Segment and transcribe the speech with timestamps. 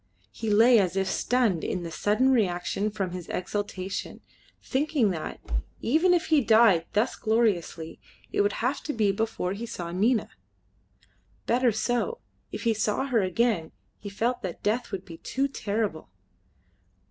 [0.31, 4.19] He lay as if stunned in the sudden reaction from his exaltation,
[4.59, 5.39] thinking that,
[5.79, 7.99] even if he died thus gloriously,
[8.31, 10.29] it would have to be before he saw Nina.
[11.45, 12.17] Better so.
[12.51, 16.09] If he saw her again he felt that death would be too terrible.